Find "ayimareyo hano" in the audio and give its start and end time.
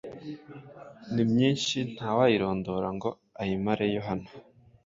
3.41-4.29